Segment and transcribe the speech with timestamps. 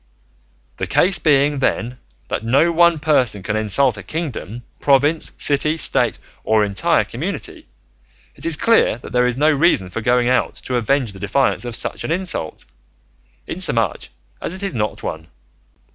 [0.77, 1.99] The case being, then,
[2.29, 7.67] that no one person can insult a kingdom, province, city, state, or entire community,
[8.35, 11.75] it is clear there is no reason for going out to avenge the defiance of
[11.75, 12.65] such an insult,
[13.45, 14.09] inasmuch
[14.41, 15.27] as it is not one.